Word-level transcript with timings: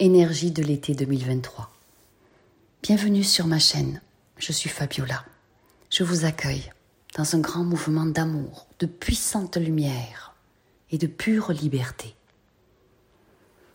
Énergie 0.00 0.50
de 0.50 0.60
l'été 0.60 0.92
2023. 0.92 1.70
Bienvenue 2.82 3.22
sur 3.22 3.46
ma 3.46 3.60
chaîne. 3.60 4.02
Je 4.38 4.50
suis 4.50 4.68
Fabiola. 4.68 5.24
Je 5.88 6.02
vous 6.02 6.24
accueille 6.24 6.68
dans 7.16 7.36
un 7.36 7.38
grand 7.38 7.62
mouvement 7.62 8.04
d'amour, 8.04 8.66
de 8.80 8.86
puissante 8.86 9.56
lumière 9.56 10.34
et 10.90 10.98
de 10.98 11.06
pure 11.06 11.52
liberté. 11.52 12.16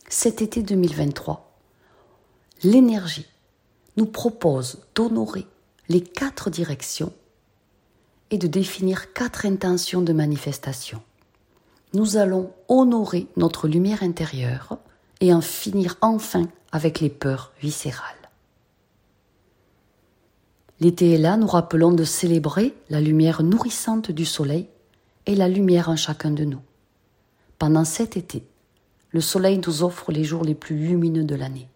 Cet 0.10 0.42
été 0.42 0.62
2023, 0.62 1.58
l'énergie 2.64 3.28
nous 3.96 4.06
propose 4.06 4.80
d'honorer 4.96 5.48
les 5.88 6.02
quatre 6.02 6.50
directions 6.50 7.14
et 8.30 8.38
de 8.38 8.48
définir 8.48 9.14
quatre 9.14 9.46
intentions 9.46 10.02
de 10.02 10.12
manifestation. 10.12 11.02
Nous 11.94 12.18
allons 12.18 12.52
honorer 12.68 13.28
notre 13.38 13.70
lumière 13.70 14.04
intérieure 14.04 14.80
et 15.20 15.34
en 15.34 15.42
finir 15.42 15.98
enfin 16.02 16.48
avec 16.72 17.00
les 17.00 17.10
peurs 17.10 17.52
viscérales. 17.62 18.16
L'été 20.80 21.14
est 21.14 21.18
là, 21.18 21.36
nous 21.36 21.48
rappelons 21.48 21.92
de 21.92 22.06
célébrer 22.06 22.74
la 22.90 23.02
lumière 23.02 23.44
nourrissante 23.44 24.12
du 24.12 24.26
soleil 24.26 24.68
et 25.26 25.36
la 25.36 25.50
lumière 25.50 25.90
en 25.90 25.98
chacun 25.98 26.32
de 26.32 26.46
nous. 26.46 26.62
Pendant 27.58 27.84
cet 27.84 28.16
été, 28.16 28.44
le 29.12 29.20
soleil 29.20 29.60
nous 29.66 29.84
offre 29.84 30.12
les 30.12 30.24
jours 30.24 30.44
les 30.44 30.56
plus 30.56 30.78
lumineux 30.78 31.26
de 31.26 31.36
l'année. 31.36 31.68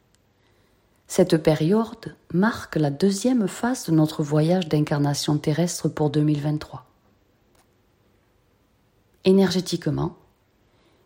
Cette 1.07 1.37
période 1.37 2.15
marque 2.33 2.77
la 2.77 2.89
deuxième 2.89 3.47
phase 3.47 3.85
de 3.85 3.91
notre 3.91 4.23
voyage 4.23 4.69
d'incarnation 4.69 5.37
terrestre 5.37 5.89
pour 5.89 6.09
2023. 6.09 6.85
Énergétiquement, 9.25 10.15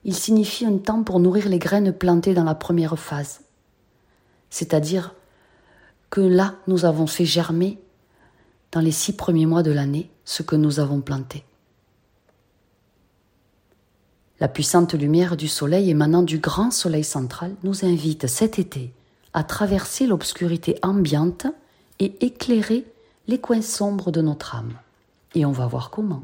il 0.07 0.15
signifie 0.15 0.65
un 0.65 0.77
temps 0.77 1.03
pour 1.03 1.19
nourrir 1.19 1.49
les 1.49 1.59
graines 1.59 1.91
plantées 1.91 2.33
dans 2.33 2.45
la 2.45 2.55
première 2.55 2.97
phase. 2.97 3.41
C'est-à-dire 4.49 5.13
que 6.09 6.21
là, 6.21 6.55
nous 6.67 6.85
avons 6.85 7.07
fait 7.07 7.25
germer 7.25 7.77
dans 8.71 8.79
les 8.79 8.91
six 8.91 9.13
premiers 9.13 9.45
mois 9.45 9.63
de 9.63 9.71
l'année 9.71 10.09
ce 10.23 10.43
que 10.43 10.55
nous 10.55 10.79
avons 10.79 11.01
planté. 11.01 11.43
La 14.39 14.47
puissante 14.47 14.93
lumière 14.93 15.35
du 15.35 15.49
soleil 15.49 15.89
émanant 15.89 16.23
du 16.23 16.39
grand 16.39 16.71
soleil 16.71 17.03
central 17.03 17.55
nous 17.63 17.83
invite 17.83 18.27
cet 18.27 18.59
été 18.59 18.93
à 19.33 19.43
traverser 19.43 20.07
l'obscurité 20.07 20.79
ambiante 20.83 21.47
et 21.99 22.25
éclairer 22.25 22.85
les 23.27 23.39
coins 23.39 23.61
sombres 23.61 24.11
de 24.11 24.21
notre 24.21 24.55
âme. 24.55 24.73
Et 25.35 25.45
on 25.45 25.51
va 25.51 25.67
voir 25.67 25.89
comment. 25.89 26.23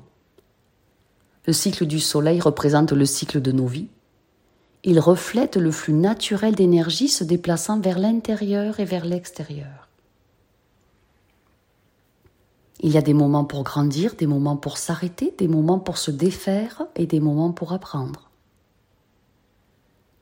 Le 1.45 1.53
cycle 1.53 1.85
du 1.85 1.99
Soleil 1.99 2.39
représente 2.39 2.91
le 2.91 3.05
cycle 3.05 3.41
de 3.41 3.51
nos 3.51 3.67
vies. 3.67 3.89
Il 4.83 4.99
reflète 4.99 5.57
le 5.57 5.71
flux 5.71 5.93
naturel 5.93 6.55
d'énergie 6.55 7.09
se 7.09 7.23
déplaçant 7.23 7.79
vers 7.79 7.99
l'intérieur 7.99 8.79
et 8.79 8.85
vers 8.85 9.05
l'extérieur. 9.05 9.87
Il 12.79 12.91
y 12.91 12.97
a 12.97 13.01
des 13.01 13.13
moments 13.13 13.45
pour 13.45 13.63
grandir, 13.63 14.15
des 14.15 14.27
moments 14.27 14.57
pour 14.57 14.77
s'arrêter, 14.77 15.33
des 15.37 15.47
moments 15.47 15.79
pour 15.79 15.97
se 15.97 16.11
défaire 16.11 16.83
et 16.95 17.05
des 17.05 17.21
moments 17.21 17.53
pour 17.53 17.71
apprendre. 17.71 18.29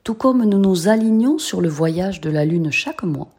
Tout 0.04 0.14
comme 0.14 0.44
nous 0.44 0.58
nous 0.58 0.88
alignons 0.88 1.38
sur 1.38 1.60
le 1.60 1.68
voyage 1.68 2.20
de 2.20 2.30
la 2.30 2.44
Lune 2.44 2.70
chaque 2.70 3.02
mois, 3.02 3.30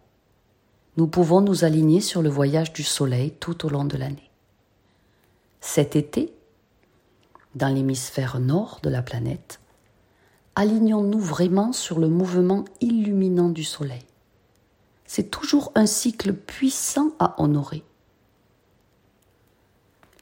nous 0.96 1.08
pouvons 1.08 1.42
nous 1.42 1.64
aligner 1.64 2.02
sur 2.02 2.22
le 2.22 2.30
voyage 2.30 2.72
du 2.74 2.84
Soleil 2.84 3.32
tout 3.40 3.66
au 3.66 3.70
long 3.70 3.86
de 3.86 3.98
l'année. 3.98 4.30
Cet 5.60 5.96
été, 5.96 6.34
dans 7.56 7.74
l'hémisphère 7.74 8.40
nord 8.40 8.80
de 8.84 8.90
la 8.90 9.02
planète, 9.02 9.60
alignons-nous 10.56 11.20
vraiment 11.20 11.74
sur 11.74 12.00
le 12.00 12.08
mouvement 12.08 12.66
illuminant 12.82 13.50
du 13.50 13.64
Soleil. 13.64 14.06
C'est 15.06 15.30
toujours 15.30 15.72
un 15.76 15.86
cycle 15.86 16.34
puissant 16.34 17.12
à 17.20 17.42
honorer. 17.42 17.84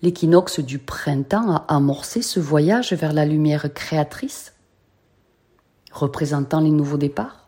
L'équinoxe 0.02 0.60
du 0.60 0.80
printemps 0.80 1.52
a 1.52 1.66
amorcé 1.68 2.22
ce 2.22 2.40
voyage 2.40 2.94
vers 2.94 3.14
la 3.14 3.26
lumière 3.26 3.72
créatrice, 3.74 4.54
représentant 5.92 6.60
les 6.60 6.72
nouveaux 6.72 6.98
départs. 6.98 7.48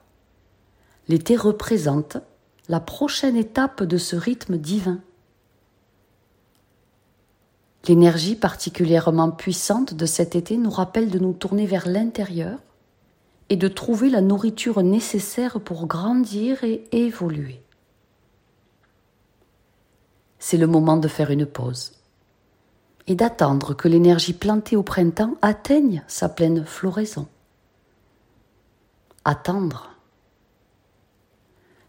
L'été 1.08 1.36
représente 1.36 2.18
la 2.70 2.80
prochaine 2.80 3.36
étape 3.36 3.84
de 3.84 3.98
ce 3.98 4.16
rythme 4.16 4.58
divin. 4.58 5.02
L'énergie 7.88 8.36
particulièrement 8.36 9.32
puissante 9.32 9.94
de 9.94 10.06
cet 10.06 10.36
été 10.36 10.56
nous 10.58 10.70
rappelle 10.70 11.10
de 11.10 11.20
nous 11.20 11.34
tourner 11.34 11.66
vers 11.66 11.88
l'intérieur 11.88 12.60
et 13.50 13.58
de 13.58 13.68
trouver 13.68 14.10
la 14.10 14.22
nourriture 14.22 14.82
nécessaire 14.82 15.60
pour 15.60 15.86
grandir 15.86 16.64
et 16.64 16.86
évoluer. 16.94 17.62
C'est 20.40 20.58
le 20.58 20.68
moment 20.68 20.98
de 20.98 21.10
faire 21.10 21.30
une 21.30 21.46
pause 21.46 21.94
et 23.08 23.16
d'attendre 23.16 23.74
que 23.74 23.90
l'énergie 23.90 24.34
plantée 24.34 24.78
au 24.78 24.84
printemps 24.84 25.36
atteigne 25.42 26.04
sa 26.08 26.30
pleine 26.30 26.66
floraison. 26.66 27.28
Attendre. 29.26 29.90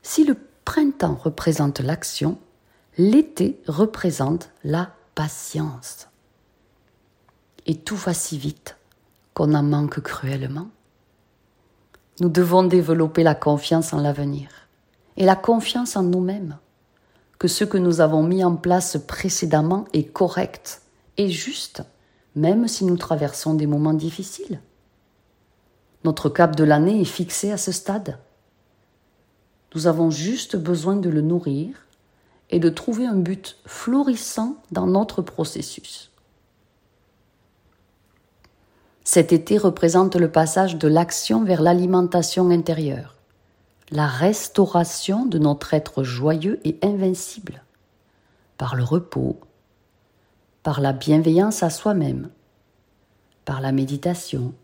Si 0.03 0.25
le 0.25 0.37
printemps 0.65 1.19
représente 1.22 1.78
l'action, 1.78 2.38
l'été 2.99 3.60
représente 3.69 4.50
la 4.65 4.93
patience. 5.15 6.09
Et 7.67 7.77
tout 7.77 7.97
va 7.97 8.15
si 8.15 8.39
vite 8.39 8.77
qu'on 9.33 9.55
en 9.55 9.63
manque 9.63 10.01
cruellement. 10.01 10.69
Nous 12.21 12.29
devons 12.29 12.63
développer 12.63 13.23
la 13.23 13.35
confiance 13.35 13.93
en 13.93 14.01
l'avenir 14.01 14.49
et 15.17 15.25
la 15.25 15.37
confiance 15.37 15.97
en 15.97 16.03
nous-mêmes, 16.03 16.59
que 17.39 17.49
ce 17.49 17.65
que 17.65 17.79
nous 17.79 18.01
avons 18.01 18.23
mis 18.23 18.45
en 18.45 18.57
place 18.57 18.97
précédemment 19.07 19.87
est 19.93 20.13
correct 20.13 20.83
et 21.17 21.31
juste, 21.31 21.83
même 22.37 22.69
si 22.69 22.85
nous 22.85 22.97
traversons 22.97 23.55
des 23.55 23.67
moments 23.67 23.95
difficiles. 23.95 24.61
Notre 26.05 26.29
cap 26.29 26.55
de 26.55 26.65
l'année 26.65 27.01
est 27.01 27.07
fixé 27.07 27.51
à 27.51 27.57
ce 27.57 27.73
stade. 27.73 28.19
Nous 29.75 29.87
avons 29.87 30.11
juste 30.11 30.57
besoin 30.57 30.97
de 30.97 31.09
le 31.09 31.21
nourrir 31.21 31.84
et 32.54 32.60
de 32.60 32.69
trouver 32.69 33.04
un 33.04 33.16
but 33.16 33.56
florissant 33.66 34.54
dans 34.70 34.87
notre 34.87 35.22
processus. 35.22 36.12
Cet 39.03 39.32
été 39.32 39.59
représente 39.59 40.15
le 40.15 40.31
passage 40.31 40.76
de 40.76 40.87
l'action 40.87 41.42
vers 41.42 41.62
l'alimentation 41.62 42.50
intérieure, 42.50 43.16
la 43.91 44.06
restauration 44.06 45.26
de 45.26 45.37
notre 45.38 45.75
être 45.75 46.04
joyeux 46.04 46.60
et 46.62 46.78
invincible, 46.81 47.65
par 48.56 48.76
le 48.76 48.84
repos, 48.84 49.41
par 50.62 50.81
la 50.81 50.92
bienveillance 50.92 51.65
à 51.65 51.71
soi-même, 51.71 52.31
par 53.44 53.60
la 53.60 53.72
méditation. 53.72 54.54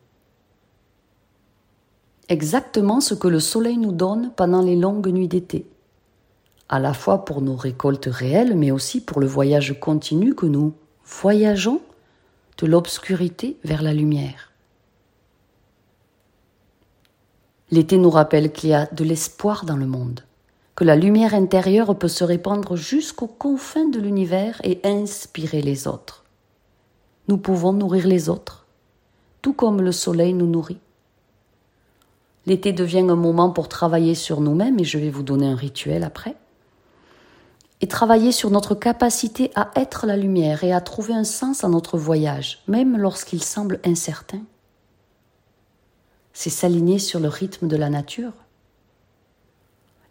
Exactement 2.28 3.00
ce 3.00 3.14
que 3.14 3.26
le 3.26 3.40
soleil 3.40 3.78
nous 3.78 3.90
donne 3.90 4.30
pendant 4.36 4.62
les 4.62 4.76
longues 4.76 5.08
nuits 5.08 5.26
d'été 5.26 5.66
à 6.70 6.78
la 6.78 6.94
fois 6.94 7.24
pour 7.24 7.42
nos 7.42 7.56
récoltes 7.56 8.08
réelles, 8.08 8.56
mais 8.56 8.70
aussi 8.70 9.00
pour 9.00 9.20
le 9.20 9.26
voyage 9.26 9.78
continu 9.80 10.36
que 10.36 10.46
nous 10.46 10.72
voyageons 11.04 11.80
de 12.58 12.66
l'obscurité 12.66 13.56
vers 13.64 13.82
la 13.82 13.92
lumière. 13.92 14.52
L'été 17.72 17.98
nous 17.98 18.10
rappelle 18.10 18.52
qu'il 18.52 18.70
y 18.70 18.74
a 18.74 18.86
de 18.86 19.02
l'espoir 19.02 19.64
dans 19.64 19.76
le 19.76 19.86
monde, 19.86 20.20
que 20.76 20.84
la 20.84 20.94
lumière 20.94 21.34
intérieure 21.34 21.98
peut 21.98 22.08
se 22.08 22.22
répandre 22.22 22.76
jusqu'aux 22.76 23.26
confins 23.26 23.88
de 23.88 23.98
l'univers 23.98 24.60
et 24.62 24.80
inspirer 24.84 25.62
les 25.62 25.88
autres. 25.88 26.24
Nous 27.26 27.38
pouvons 27.38 27.72
nourrir 27.72 28.06
les 28.06 28.28
autres, 28.28 28.66
tout 29.42 29.54
comme 29.54 29.82
le 29.82 29.92
soleil 29.92 30.34
nous 30.34 30.46
nourrit. 30.46 30.80
L'été 32.46 32.72
devient 32.72 33.06
un 33.08 33.16
moment 33.16 33.50
pour 33.50 33.68
travailler 33.68 34.14
sur 34.14 34.40
nous-mêmes 34.40 34.78
et 34.78 34.84
je 34.84 34.98
vais 34.98 35.10
vous 35.10 35.24
donner 35.24 35.48
un 35.48 35.56
rituel 35.56 36.04
après 36.04 36.36
et 37.80 37.88
travailler 37.88 38.32
sur 38.32 38.50
notre 38.50 38.74
capacité 38.74 39.50
à 39.54 39.70
être 39.74 40.06
la 40.06 40.16
lumière 40.16 40.64
et 40.64 40.72
à 40.72 40.80
trouver 40.80 41.14
un 41.14 41.24
sens 41.24 41.64
à 41.64 41.68
notre 41.68 41.96
voyage, 41.96 42.62
même 42.68 42.96
lorsqu'il 42.96 43.42
semble 43.42 43.80
incertain. 43.84 44.42
C'est 46.32 46.50
s'aligner 46.50 46.98
sur 46.98 47.20
le 47.20 47.28
rythme 47.28 47.68
de 47.68 47.76
la 47.76 47.88
nature. 47.88 48.32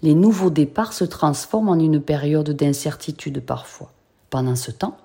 Les 0.01 0.15
nouveaux 0.15 0.49
départs 0.49 0.93
se 0.93 1.03
transforment 1.03 1.69
en 1.69 1.79
une 1.79 2.01
période 2.01 2.49
d'incertitude 2.49 3.41
parfois. 3.41 3.91
Pendant 4.29 4.55
ce 4.55 4.71
temps, 4.71 4.97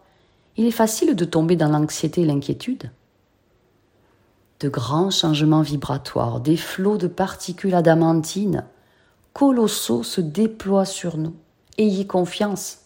il 0.57 0.67
est 0.67 0.71
facile 0.71 1.17
de 1.17 1.25
tomber 1.25 1.57
dans 1.57 1.69
l'anxiété 1.69 2.23
et 2.23 2.27
l'inquiétude. 2.27 2.91
De 4.61 4.69
grands 4.69 5.11
changements 5.11 5.63
vibratoires, 5.63 6.41
des 6.41 6.57
flots 6.57 6.97
de 6.97 7.09
particules 7.09 7.75
adamantines 7.75 8.65
colossaux 9.33 10.05
se 10.05 10.21
déploient 10.21 10.85
sur 10.85 11.17
nous 11.17 11.35
Ayez 11.77 12.07
confiance. 12.07 12.79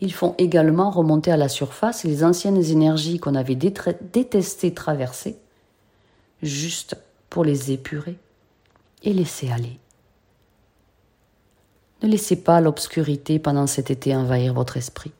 Ils 0.00 0.12
font 0.12 0.34
également 0.38 0.90
remonter 0.90 1.30
à 1.30 1.36
la 1.36 1.48
surface 1.48 2.04
les 2.04 2.24
anciennes 2.24 2.62
énergies 2.62 3.18
qu'on 3.18 3.34
avait 3.34 3.54
détestées 3.54 4.74
traverser, 4.74 5.38
juste 6.42 6.96
pour 7.30 7.44
les 7.44 7.72
épurer 7.72 8.16
et 9.02 9.12
laisser 9.12 9.50
aller. 9.50 9.78
Ne 12.02 12.08
laissez 12.08 12.36
pas 12.36 12.60
l'obscurité 12.60 13.38
pendant 13.38 13.66
cet 13.66 13.90
été 13.90 14.14
envahir 14.14 14.54
votre 14.54 14.76
esprit. 14.76 15.12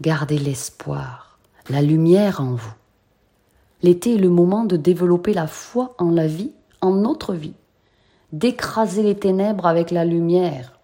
Gardez 0.00 0.38
l'espoir, 0.38 1.38
la 1.68 1.82
lumière 1.82 2.40
en 2.40 2.54
vous. 2.54 2.74
L'été 3.82 4.14
est 4.14 4.18
le 4.18 4.28
moment 4.28 4.64
de 4.64 4.76
développer 4.76 5.32
la 5.32 5.46
foi 5.46 5.94
en 5.98 6.10
la 6.10 6.26
vie, 6.26 6.52
en 6.80 6.92
notre 6.92 7.34
vie, 7.34 7.54
d'écraser 8.32 9.02
les 9.02 9.16
ténèbres 9.16 9.66
avec 9.66 9.90
la 9.90 10.04
lumière 10.04 10.78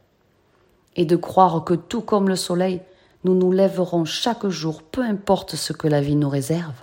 et 0.98 1.04
de 1.04 1.16
croire 1.16 1.64
que 1.64 1.74
tout 1.74 2.02
comme 2.02 2.28
le 2.28 2.36
soleil, 2.36 2.82
nous 3.22 3.34
nous 3.34 3.52
lèverons 3.52 4.04
chaque 4.04 4.48
jour, 4.48 4.82
peu 4.82 5.02
importe 5.02 5.54
ce 5.54 5.72
que 5.72 5.86
la 5.86 6.00
vie 6.00 6.16
nous 6.16 6.28
réserve. 6.28 6.74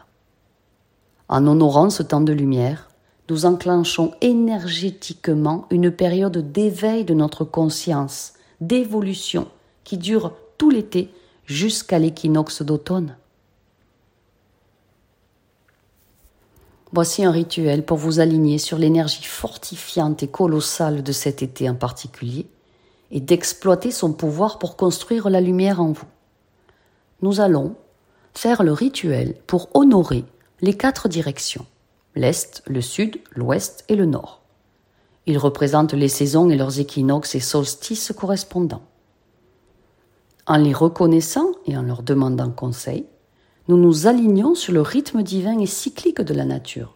En 1.27 1.45
honorant 1.45 1.89
ce 1.89 2.01
temps 2.01 2.21
de 2.21 2.31
lumière, 2.31 2.89
nous 3.29 3.45
enclenchons 3.45 4.13
énergétiquement 4.21 5.67
une 5.69 5.91
période 5.91 6.51
d'éveil 6.51 7.03
de 7.03 7.13
notre 7.13 7.44
conscience, 7.44 8.33
d'évolution, 8.62 9.50
qui 9.83 9.97
dure 9.97 10.31
tout 10.57 10.69
l'été 10.69 11.12
jusqu'à 11.45 12.00
l'équinoxe 12.00 12.62
d'automne. 12.62 13.17
Voici 16.94 17.25
un 17.25 17.31
rituel 17.31 17.83
pour 17.83 17.97
vous 17.97 18.21
aligner 18.21 18.59
sur 18.59 18.77
l'énergie 18.77 19.25
fortifiante 19.25 20.23
et 20.23 20.29
colossale 20.29 21.03
de 21.03 21.12
cet 21.12 21.44
été 21.44 21.69
en 21.69 21.75
particulier 21.75 22.47
et 23.15 23.21
d'exploiter 23.21 23.91
son 23.91 24.12
pouvoir 24.12 24.59
pour 24.59 24.75
construire 24.75 25.29
la 25.29 25.39
lumière 25.39 25.79
en 25.79 25.94
vous. 25.94 26.06
Nous 27.21 27.39
allons 27.39 27.75
faire 28.33 28.62
le 28.62 28.73
rituel 28.73 29.35
pour 29.47 29.69
honorer 29.73 30.25
les 30.62 30.75
quatre 30.75 31.07
directions 31.07 31.65
l'Est, 32.15 32.62
le 32.67 32.81
Sud, 32.81 33.19
l'Ouest 33.31 33.85
et 33.88 33.95
le 33.95 34.06
Nord. 34.06 34.41
Ils 35.25 35.38
représentent 35.38 35.94
les 35.94 36.09
saisons 36.09 36.50
et 36.50 36.57
leurs 36.57 36.79
équinoxes 36.79 37.35
et 37.35 37.39
solstices 37.39 38.13
correspondants. 38.17 38.83
En 40.45 40.57
les 40.57 40.73
reconnaissant 40.73 41.51
et 41.65 41.77
en 41.77 41.81
leur 41.81 42.03
demandant 42.03 42.51
conseil, 42.51 43.06
nous 43.67 43.77
nous 43.77 44.07
alignons 44.07 44.56
sur 44.56 44.73
le 44.73 44.81
rythme 44.81 45.23
divin 45.23 45.57
et 45.59 45.65
cyclique 45.65 46.21
de 46.21 46.33
la 46.33 46.45
nature. 46.45 46.95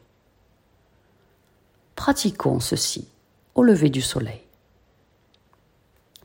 Pratiquons 1.95 2.59
ceci 2.59 3.07
au 3.55 3.63
lever 3.63 3.89
du 3.89 4.01
soleil. 4.01 4.41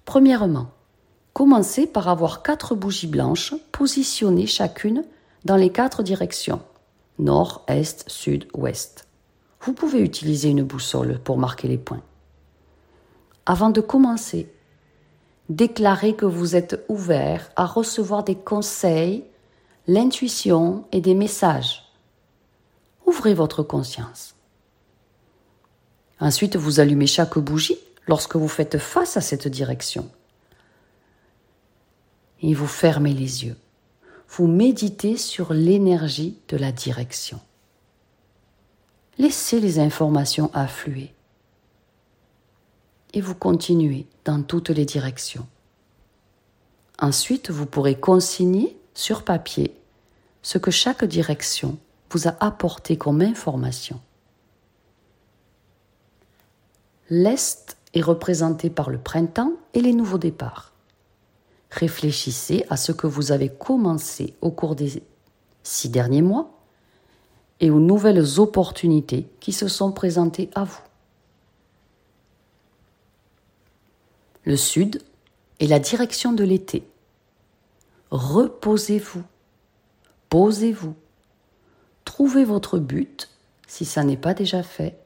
Premièrement, 0.05 0.71
commencez 1.33 1.87
par 1.87 2.09
avoir 2.09 2.43
quatre 2.43 2.75
bougies 2.75 3.07
blanches 3.07 3.55
positionnées 3.73 4.47
chacune 4.47 5.05
dans 5.45 5.57
les 5.57 5.71
quatre 5.71 6.03
directions 6.03 6.61
nord, 7.19 7.65
est, 7.69 8.09
sud, 8.09 8.47
ouest. 8.55 9.07
Vous 9.61 9.73
pouvez 9.73 10.01
utiliser 10.01 10.51
une 10.51 10.63
boussole 10.63 11.19
pour 11.21 11.39
marquer 11.39 11.69
les 11.69 11.79
points. 11.79 12.03
Avant 13.47 13.71
de 13.71 13.81
commencer, 13.81 14.53
déclarez 15.49 16.15
que 16.15 16.27
vous 16.27 16.57
êtes 16.57 16.85
ouvert 16.89 17.51
à 17.57 17.67
recevoir 17.67 18.25
des 18.25 18.35
conseils, 18.35 19.25
l'intuition 19.87 20.85
et 20.93 21.01
des 21.01 21.15
messages. 21.15 21.83
Ouvrez 23.07 23.35
votre 23.35 23.63
conscience. 23.63 24.35
Ensuite, 26.21 26.57
vous 26.57 26.81
allumez 26.81 27.07
chaque 27.07 27.39
bougie 27.39 27.79
lorsque 28.07 28.37
vous 28.37 28.49
faites 28.49 28.79
face 28.79 29.17
à 29.17 29.21
cette 29.21 29.49
direction. 29.49 30.11
Et 32.43 32.55
vous 32.55 32.67
fermez 32.67 33.15
les 33.15 33.45
yeux 33.45 33.57
vous 34.37 34.49
méditez 34.49 35.17
sur 35.17 35.53
l'énergie 35.53 36.41
de 36.49 36.57
la 36.57 36.73
direction. 36.73 37.41
Laissez 39.17 39.61
les 39.61 39.79
informations 39.79 40.51
affluer 40.55 41.15
et 43.13 43.21
vous 43.21 43.37
continuez 43.37 44.07
dans 44.25 44.43
toutes 44.43 44.71
les 44.71 44.85
directions. 44.85 45.47
Ensuite, 46.99 47.51
vous 47.51 47.67
pourrez 47.67 47.95
consigner 47.95 48.77
sur 48.93 49.23
papier 49.23 49.73
ce 50.43 50.59
que 50.59 50.73
chaque 50.73 51.05
direction 51.05 51.79
vous 52.11 52.27
a 52.27 52.35
apporté 52.41 52.97
comme 52.97 53.23
information. 53.23 54.01
L'Est 57.09 57.77
est 57.95 58.03
représenté 58.03 58.71
par 58.71 58.91
le 58.91 58.99
printemps 58.99 59.53
et 59.73 59.81
les 59.81 59.93
nouveaux 59.93 60.19
départs. 60.19 60.73
Réfléchissez 61.71 62.67
à 62.69 62.77
ce 62.77 62.93
que 62.93 63.07
vous 63.07 63.33
avez 63.33 63.49
commencé 63.49 64.35
au 64.41 64.51
cours 64.51 64.75
des 64.75 65.03
six 65.63 65.89
derniers 65.89 66.23
mois 66.23 66.51
et 67.61 67.71
aux 67.71 67.81
nouvelles 67.81 68.39
opportunités 68.39 69.29
qui 69.41 69.53
se 69.53 69.69
sont 69.69 69.93
présentées 69.93 70.51
à 70.55 70.65
vous. 70.65 70.83
Le 74.45 74.57
sud 74.57 75.03
est 75.61 75.67
la 75.67 75.79
direction 75.79 76.33
de 76.33 76.45
l'été. 76.45 76.87
Reposez-vous, 78.11 79.23
posez-vous, 80.29 80.95
trouvez 82.05 82.45
votre 82.45 82.79
but, 82.79 83.31
si 83.67 83.85
ça 83.85 84.05
n'est 84.05 84.17
pas 84.17 84.35
déjà 84.35 84.63
fait, 84.63 84.99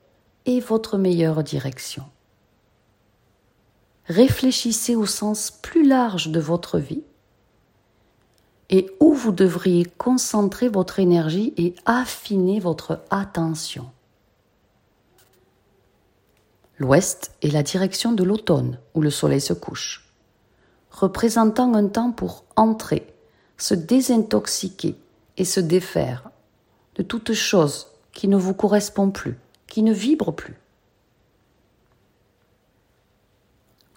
et 0.45 0.61
votre 0.61 0.99
meilleure 0.99 1.45
direction 1.45 2.05
réfléchissez 4.09 4.97
au 4.97 5.07
sens 5.07 5.51
plus 5.51 5.87
large 5.87 6.29
de 6.29 6.41
votre 6.41 6.79
vie 6.79 7.03
et 8.71 8.91
où 9.01 9.13
vous 9.13 9.33
devriez 9.33 9.85
concentrer 9.85 10.69
votre 10.69 10.99
énergie 10.99 11.55
et 11.57 11.75
affiner 11.87 12.61
votre 12.61 13.01
attention. 13.11 13.91
L'ouest 16.79 17.33
est 17.43 17.51
la 17.51 17.63
direction 17.63 18.13
de 18.13 18.25
l'automne 18.25 18.79
où 18.95 19.01
le 19.01 19.11
soleil 19.11 19.41
se 19.41 19.53
couche, 19.53 20.13
représentant 20.91 21.75
un 21.75 21.89
temps 21.89 22.13
pour 22.13 22.45
entrer, 22.57 23.07
se 23.57 23.75
désintoxiquer 23.75 24.97
et 25.37 25.45
se 25.45 25.61
défaire 25.61 26.31
de 26.95 27.03
toute 27.03 27.33
chose 27.33 27.89
qui 28.13 28.29
ne 28.29 28.37
vous 28.37 28.55
correspond 28.55 29.11
plus, 29.11 29.39
qui 29.67 29.83
ne 29.83 29.93
vibre 29.93 30.33
plus. 30.33 30.57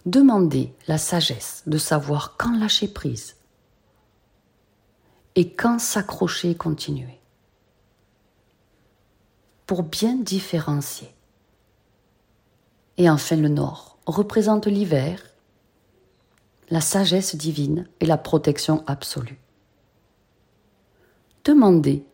Demandez 0.04 0.74
la 0.88 0.98
sagesse 0.98 1.62
de 1.66 1.78
savoir 1.78 2.36
quand 2.36 2.58
lâcher 2.58 2.88
prise 2.88 3.36
et 5.36 5.52
quand 5.52 5.78
s'accrocher 5.78 6.50
et 6.50 6.56
continuer 6.56 7.20
pour 9.66 9.84
bien 9.84 10.16
différencier. 10.16 11.14
Et 12.98 13.08
enfin 13.08 13.36
le 13.36 13.48
nord 13.48 13.96
représente 14.06 14.66
l'hiver, 14.66 15.22
la 16.68 16.80
sagesse 16.80 17.36
divine 17.36 17.88
et 18.00 18.06
la 18.06 18.18
protection 18.18 18.84
absolue. 18.86 19.40
Demandez 21.44 22.04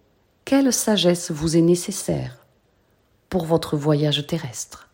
quelle 0.44 0.72
sagesse 0.72 1.30
vous 1.30 1.56
est 1.56 1.62
nécessaire 1.62 2.46
pour 3.28 3.44
votre 3.44 3.76
voyage 3.76 4.26
terrestre. 4.26 4.87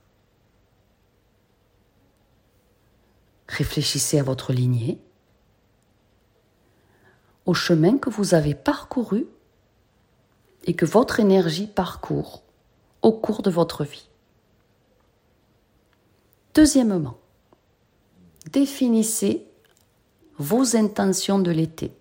Réfléchissez 3.56 4.18
à 4.18 4.24
votre 4.24 4.52
lignée, 4.52 4.98
au 7.46 7.54
chemin 7.54 7.98
que 7.98 8.10
vous 8.10 8.34
avez 8.34 8.52
parcouru 8.52 9.28
et 10.64 10.74
que 10.74 10.84
votre 10.84 11.20
énergie 11.20 11.68
parcourt 11.68 12.42
au 13.02 13.12
cours 13.12 13.42
de 13.42 13.50
votre 13.50 13.84
vie. 13.84 14.08
Deuxièmement, 16.52 17.16
définissez 18.50 19.46
vos 20.38 20.74
intentions 20.74 21.38
de 21.38 21.52
l'été. 21.52 21.92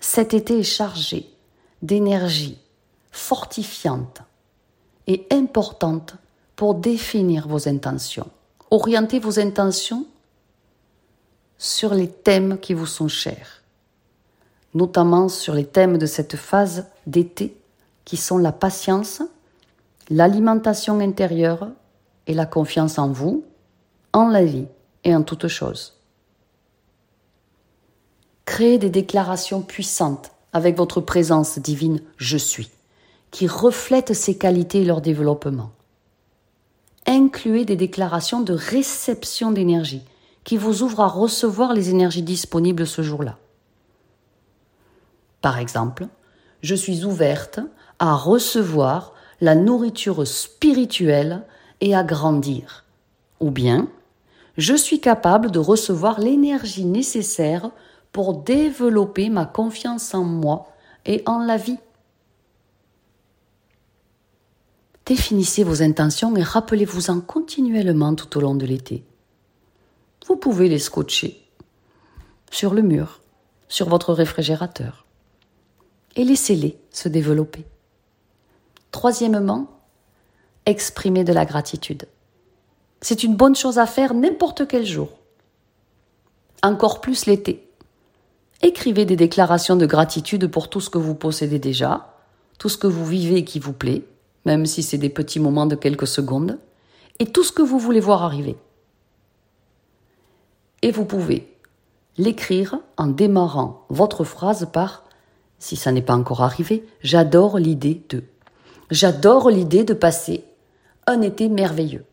Cet 0.00 0.34
été 0.34 0.58
est 0.58 0.64
chargé 0.64 1.32
d'énergie 1.80 2.58
fortifiante 3.12 4.22
et 5.06 5.28
importante 5.30 6.16
pour 6.56 6.74
définir 6.74 7.46
vos 7.46 7.68
intentions 7.68 8.28
orientez 8.72 9.18
vos 9.18 9.38
intentions 9.38 10.06
sur 11.58 11.92
les 11.92 12.08
thèmes 12.08 12.58
qui 12.58 12.72
vous 12.72 12.86
sont 12.86 13.06
chers, 13.06 13.62
notamment 14.72 15.28
sur 15.28 15.52
les 15.52 15.66
thèmes 15.66 15.98
de 15.98 16.06
cette 16.06 16.36
phase 16.36 16.86
d'été 17.06 17.54
qui 18.06 18.16
sont 18.16 18.38
la 18.38 18.50
patience, 18.50 19.22
l'alimentation 20.08 21.00
intérieure 21.00 21.68
et 22.26 22.32
la 22.32 22.46
confiance 22.46 22.98
en 22.98 23.12
vous, 23.12 23.44
en 24.14 24.28
la 24.28 24.42
vie 24.42 24.66
et 25.04 25.14
en 25.14 25.22
toute 25.22 25.48
chose. 25.48 25.98
Créez 28.46 28.78
des 28.78 28.90
déclarations 28.90 29.60
puissantes 29.60 30.30
avec 30.54 30.78
votre 30.78 31.02
présence 31.02 31.58
divine 31.58 32.00
Je 32.16 32.38
suis, 32.38 32.70
qui 33.30 33.46
reflètent 33.46 34.14
ces 34.14 34.38
qualités 34.38 34.80
et 34.80 34.86
leur 34.86 35.02
développement 35.02 35.72
incluez 37.12 37.64
des 37.64 37.76
déclarations 37.76 38.40
de 38.40 38.52
réception 38.52 39.52
d'énergie 39.52 40.02
qui 40.44 40.56
vous 40.56 40.82
ouvrent 40.82 41.00
à 41.00 41.08
recevoir 41.08 41.72
les 41.72 41.90
énergies 41.90 42.22
disponibles 42.22 42.86
ce 42.86 43.02
jour-là. 43.02 43.38
Par 45.40 45.58
exemple, 45.58 46.06
je 46.62 46.74
suis 46.74 47.04
ouverte 47.04 47.60
à 47.98 48.14
recevoir 48.14 49.12
la 49.40 49.54
nourriture 49.54 50.26
spirituelle 50.26 51.42
et 51.80 51.94
à 51.94 52.02
grandir. 52.04 52.84
Ou 53.40 53.50
bien, 53.50 53.88
je 54.56 54.74
suis 54.74 55.00
capable 55.00 55.50
de 55.50 55.58
recevoir 55.58 56.20
l'énergie 56.20 56.84
nécessaire 56.84 57.70
pour 58.12 58.34
développer 58.34 59.30
ma 59.30 59.46
confiance 59.46 60.14
en 60.14 60.24
moi 60.24 60.68
et 61.06 61.22
en 61.26 61.38
la 61.38 61.56
vie. 61.56 61.78
Définissez 65.12 65.62
vos 65.62 65.82
intentions 65.82 66.34
et 66.36 66.42
rappelez-vous-en 66.42 67.20
continuellement 67.20 68.14
tout 68.14 68.38
au 68.38 68.40
long 68.40 68.54
de 68.54 68.64
l'été. 68.64 69.04
Vous 70.26 70.36
pouvez 70.36 70.70
les 70.70 70.78
scotcher 70.78 71.46
sur 72.50 72.72
le 72.72 72.80
mur, 72.80 73.20
sur 73.68 73.90
votre 73.90 74.14
réfrigérateur, 74.14 75.04
et 76.16 76.24
laissez-les 76.24 76.78
se 76.90 77.10
développer. 77.10 77.66
Troisièmement, 78.90 79.82
exprimez 80.64 81.24
de 81.24 81.34
la 81.34 81.44
gratitude. 81.44 82.08
C'est 83.02 83.22
une 83.22 83.36
bonne 83.36 83.54
chose 83.54 83.78
à 83.78 83.84
faire 83.84 84.14
n'importe 84.14 84.66
quel 84.66 84.86
jour. 84.86 85.10
Encore 86.62 87.02
plus 87.02 87.26
l'été. 87.26 87.68
Écrivez 88.62 89.04
des 89.04 89.16
déclarations 89.16 89.76
de 89.76 89.84
gratitude 89.84 90.46
pour 90.46 90.70
tout 90.70 90.80
ce 90.80 90.88
que 90.88 90.96
vous 90.96 91.14
possédez 91.14 91.58
déjà, 91.58 92.16
tout 92.56 92.70
ce 92.70 92.78
que 92.78 92.86
vous 92.86 93.04
vivez 93.04 93.36
et 93.36 93.44
qui 93.44 93.58
vous 93.58 93.74
plaît, 93.74 94.04
même 94.44 94.66
si 94.66 94.82
c'est 94.82 94.98
des 94.98 95.08
petits 95.08 95.40
moments 95.40 95.66
de 95.66 95.76
quelques 95.76 96.06
secondes, 96.06 96.58
et 97.18 97.26
tout 97.26 97.44
ce 97.44 97.52
que 97.52 97.62
vous 97.62 97.78
voulez 97.78 98.00
voir 98.00 98.22
arriver. 98.22 98.56
Et 100.82 100.90
vous 100.90 101.04
pouvez 101.04 101.56
l'écrire 102.18 102.80
en 102.96 103.06
démarrant 103.06 103.86
votre 103.88 104.24
phrase 104.24 104.68
par, 104.72 105.04
si 105.58 105.76
ça 105.76 105.92
n'est 105.92 106.02
pas 106.02 106.16
encore 106.16 106.42
arrivé, 106.42 106.84
j'adore 107.02 107.58
l'idée 107.58 108.02
de. 108.08 108.24
J'adore 108.90 109.50
l'idée 109.50 109.84
de 109.84 109.94
passer 109.94 110.44
un 111.06 111.22
été 111.22 111.48
merveilleux. 111.48 112.04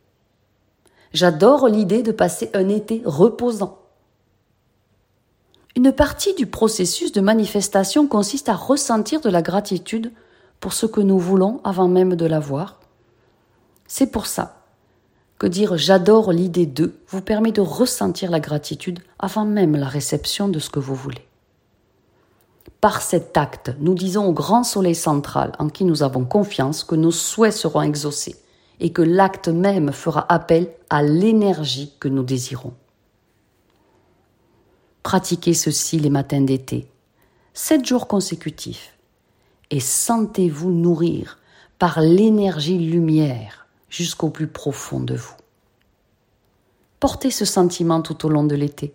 J'adore 1.14 1.68
l'idée 1.68 2.04
de 2.04 2.12
passer 2.12 2.52
un 2.54 2.70
été 2.70 3.02
reposant. 3.04 3.80
Une 5.76 5.92
partie 5.92 6.34
du 6.36 6.46
processus 6.46 7.12
de 7.12 7.22
manifestation 7.22 8.08
consiste 8.08 8.50
à 8.50 8.56
ressentir 8.56 9.22
de 9.22 9.30
la 9.30 9.42
gratitude 9.42 10.12
pour 10.60 10.74
ce 10.74 10.86
que 10.86 11.02
nous 11.02 11.20
voulons 11.20 11.62
avant 11.64 11.88
même 11.88 12.16
de 12.16 12.26
l'avoir. 12.26 12.80
C'est 13.88 14.12
pour 14.12 14.26
ça 14.26 14.60
que 15.38 15.48
dire 15.48 15.78
j'adore 15.78 16.32
l'idée 16.32 16.66
de 16.66 16.96
vous 17.08 17.22
permet 17.22 17.52
de 17.52 17.62
ressentir 17.62 18.30
la 18.30 18.42
gratitude 18.42 19.00
avant 19.18 19.46
même 19.46 19.76
la 19.76 19.88
réception 19.88 20.50
de 20.50 20.60
ce 20.60 20.70
que 20.70 20.80
vous 20.80 20.96
voulez. 20.96 21.26
Par 22.82 23.02
cet 23.02 23.36
acte, 23.38 23.74
nous 23.80 23.94
disons 23.94 24.28
au 24.28 24.34
grand 24.34 24.64
soleil 24.64 24.96
central 24.96 25.54
en 25.60 25.70
qui 25.70 25.86
nous 25.86 26.04
avons 26.04 26.26
confiance 26.26 26.84
que 26.84 26.96
nos 26.96 27.12
souhaits 27.12 27.54
seront 27.54 27.82
exaucés 27.82 28.36
et 28.80 28.92
que 28.92 29.02
l'acte 29.02 29.48
même 29.48 29.92
fera 29.92 30.26
appel 30.32 30.70
à 30.90 31.04
l'énergie 31.04 31.94
que 32.00 32.08
nous 32.08 32.24
désirons. 32.24 32.74
Pratiquez 35.04 35.54
ceci 35.54 36.00
les 36.00 36.10
matins 36.10 36.42
d'été, 36.42 36.90
sept 37.54 37.86
jours 37.86 38.08
consécutifs, 38.08 38.98
et 39.72 39.80
sentez-vous 39.80 40.72
nourrir 40.72 41.40
par 41.78 42.02
l'énergie 42.02 42.78
lumière 42.78 43.68
jusqu'au 43.90 44.30
plus 44.30 44.48
profond 44.48 45.00
de 45.00 45.16
vous. 45.16 45.36
Portez 47.00 47.32
ce 47.32 47.46
sentiment 47.46 48.02
tout 48.02 48.26
au 48.26 48.30
long 48.30 48.44
de 48.44 48.56
l'été, 48.56 48.94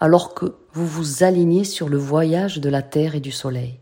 alors 0.00 0.34
que 0.34 0.56
vous 0.72 0.86
vous 0.86 1.22
alignez 1.22 1.64
sur 1.64 1.88
le 1.88 1.98
voyage 1.98 2.58
de 2.58 2.68
la 2.68 2.82
Terre 2.82 3.14
et 3.14 3.20
du 3.20 3.30
Soleil. 3.30 3.78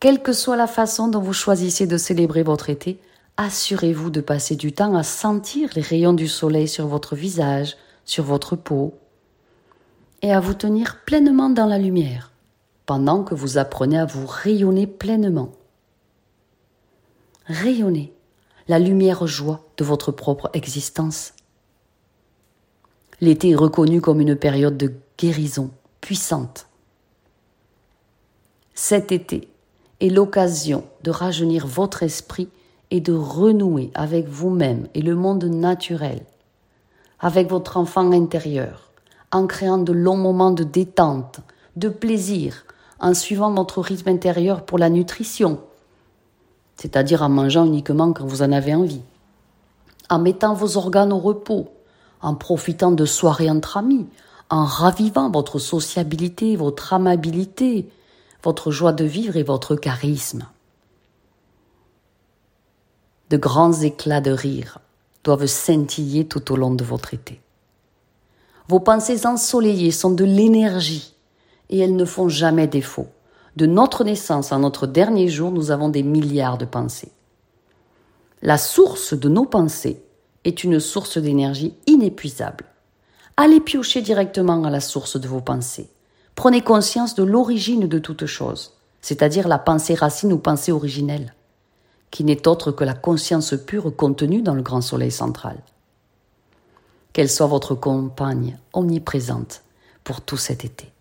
Quelle 0.00 0.22
que 0.22 0.32
soit 0.32 0.56
la 0.56 0.66
façon 0.66 1.06
dont 1.06 1.20
vous 1.20 1.32
choisissez 1.32 1.86
de 1.86 1.96
célébrer 1.96 2.42
votre 2.42 2.70
été, 2.70 2.98
assurez-vous 3.36 4.10
de 4.10 4.20
passer 4.20 4.56
du 4.56 4.72
temps 4.72 4.96
à 4.96 5.04
sentir 5.04 5.70
les 5.76 5.82
rayons 5.82 6.12
du 6.12 6.26
soleil 6.26 6.66
sur 6.66 6.88
votre 6.88 7.14
visage, 7.14 7.76
sur 8.04 8.24
votre 8.24 8.56
peau, 8.56 8.94
et 10.22 10.32
à 10.32 10.40
vous 10.40 10.54
tenir 10.54 11.04
pleinement 11.04 11.50
dans 11.50 11.66
la 11.66 11.78
lumière, 11.78 12.31
pendant 12.86 13.22
que 13.22 13.34
vous 13.34 13.58
apprenez 13.58 13.98
à 13.98 14.04
vous 14.04 14.26
rayonner 14.26 14.86
pleinement. 14.86 15.52
Rayonnez 17.46 18.12
la 18.68 18.78
lumière 18.78 19.26
joie 19.26 19.64
de 19.76 19.84
votre 19.84 20.12
propre 20.12 20.50
existence. 20.54 21.32
L'été 23.20 23.50
est 23.50 23.56
reconnu 23.56 24.00
comme 24.00 24.20
une 24.20 24.36
période 24.36 24.76
de 24.76 24.92
guérison 25.18 25.70
puissante. 26.00 26.66
Cet 28.74 29.12
été 29.12 29.48
est 30.00 30.08
l'occasion 30.08 30.84
de 31.02 31.10
rajeunir 31.10 31.66
votre 31.66 32.02
esprit 32.02 32.48
et 32.90 33.00
de 33.00 33.12
renouer 33.12 33.90
avec 33.94 34.28
vous-même 34.28 34.88
et 34.94 35.02
le 35.02 35.14
monde 35.14 35.44
naturel, 35.44 36.20
avec 37.20 37.48
votre 37.48 37.76
enfant 37.76 38.10
intérieur, 38.12 38.90
en 39.30 39.46
créant 39.46 39.78
de 39.78 39.92
longs 39.92 40.16
moments 40.16 40.50
de 40.50 40.64
détente, 40.64 41.40
de 41.76 41.88
plaisir, 41.88 42.64
en 43.00 43.14
suivant 43.14 43.52
votre 43.52 43.80
rythme 43.80 44.08
intérieur 44.08 44.64
pour 44.64 44.78
la 44.78 44.90
nutrition, 44.90 45.60
c'est-à-dire 46.76 47.22
en 47.22 47.28
mangeant 47.28 47.64
uniquement 47.64 48.12
quand 48.12 48.26
vous 48.26 48.42
en 48.42 48.52
avez 48.52 48.74
envie, 48.74 49.02
en 50.10 50.18
mettant 50.18 50.54
vos 50.54 50.76
organes 50.76 51.12
au 51.12 51.18
repos, 51.18 51.68
en 52.20 52.34
profitant 52.34 52.92
de 52.92 53.04
soirées 53.04 53.50
entre 53.50 53.76
amis, 53.76 54.06
en 54.50 54.64
ravivant 54.64 55.30
votre 55.30 55.58
sociabilité, 55.58 56.56
votre 56.56 56.92
amabilité, 56.92 57.88
votre 58.42 58.70
joie 58.70 58.92
de 58.92 59.04
vivre 59.04 59.36
et 59.36 59.42
votre 59.42 59.76
charisme 59.76 60.46
de 63.32 63.38
grands 63.38 63.72
éclats 63.72 64.20
de 64.20 64.30
rire 64.30 64.78
doivent 65.24 65.46
scintiller 65.46 66.26
tout 66.26 66.52
au 66.52 66.56
long 66.56 66.74
de 66.74 66.84
votre 66.84 67.14
été. 67.14 67.40
Vos 68.68 68.78
pensées 68.78 69.26
ensoleillées 69.26 69.90
sont 69.90 70.10
de 70.10 70.24
l'énergie 70.24 71.11
et 71.72 71.80
elles 71.80 71.96
ne 71.96 72.04
font 72.04 72.28
jamais 72.28 72.68
défaut. 72.68 73.08
De 73.56 73.66
notre 73.66 74.04
naissance 74.04 74.52
à 74.52 74.58
notre 74.58 74.86
dernier 74.86 75.26
jour, 75.26 75.50
nous 75.50 75.72
avons 75.72 75.88
des 75.88 76.04
milliards 76.04 76.56
de 76.56 76.64
pensées. 76.64 77.10
La 78.42 78.58
source 78.58 79.14
de 79.14 79.28
nos 79.28 79.44
pensées 79.44 80.04
est 80.44 80.62
une 80.62 80.78
source 80.78 81.18
d'énergie 81.18 81.74
inépuisable. 81.88 82.66
Allez 83.36 83.58
piocher 83.58 84.02
directement 84.02 84.62
à 84.62 84.70
la 84.70 84.80
source 84.80 85.16
de 85.16 85.26
vos 85.26 85.40
pensées. 85.40 85.90
Prenez 86.36 86.62
conscience 86.62 87.16
de 87.16 87.24
l'origine 87.24 87.88
de 87.88 87.98
toute 87.98 88.26
chose, 88.26 88.74
c'est-à-dire 89.00 89.48
la 89.48 89.58
pensée 89.58 89.94
racine 89.94 90.32
ou 90.32 90.38
pensée 90.38 90.70
originelle 90.70 91.34
qui 92.12 92.22
n'est 92.22 92.46
autre 92.46 92.70
que 92.70 92.84
la 92.84 92.94
conscience 92.94 93.54
pure 93.66 93.96
contenue 93.96 94.42
dans 94.42 94.54
le 94.54 94.62
grand 94.62 94.82
soleil 94.82 95.10
central. 95.10 95.56
Qu'elle 97.12 97.30
soit 97.30 97.46
votre 97.46 97.74
compagne 97.74 98.58
omniprésente 98.74 99.62
pour 100.04 100.20
tout 100.20 100.36
cet 100.36 100.64
été. 100.64 100.92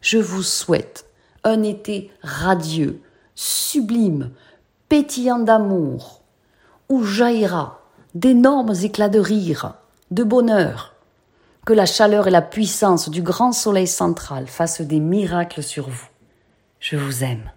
Je 0.00 0.18
vous 0.18 0.42
souhaite 0.42 1.06
un 1.44 1.62
été 1.62 2.10
radieux, 2.22 3.00
sublime, 3.34 4.30
pétillant 4.88 5.38
d'amour, 5.38 6.22
où 6.88 7.04
jaillira 7.04 7.82
d'énormes 8.14 8.74
éclats 8.82 9.08
de 9.08 9.20
rire, 9.20 9.74
de 10.10 10.24
bonheur, 10.24 10.94
que 11.64 11.72
la 11.72 11.86
chaleur 11.86 12.26
et 12.26 12.32
la 12.32 12.42
puissance 12.42 13.08
du 13.08 13.22
grand 13.22 13.52
soleil 13.52 13.86
central 13.86 14.46
fassent 14.48 14.80
des 14.80 15.00
miracles 15.00 15.62
sur 15.62 15.88
vous. 15.88 16.08
Je 16.80 16.96
vous 16.96 17.22
aime. 17.22 17.50